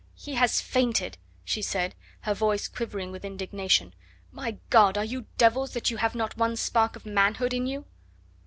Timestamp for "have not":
5.97-6.35